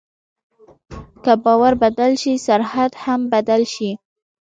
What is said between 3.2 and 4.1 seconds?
بدل شي.